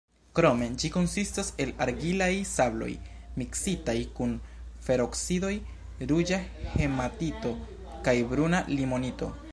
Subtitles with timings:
[0.37, 2.89] Krome ĝi konsistas el argilaj sabloj
[3.41, 4.33] miksitaj kun
[4.87, 5.53] feroksidoj:
[6.13, 6.43] ruĝa
[6.75, 7.57] hematito
[8.09, 9.35] kaj bruna limonito.